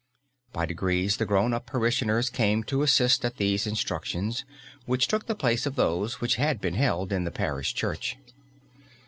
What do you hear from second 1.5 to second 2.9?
up parishioners came to